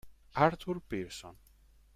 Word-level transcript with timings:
Arthur 0.33 0.81
Pierson 0.81 1.37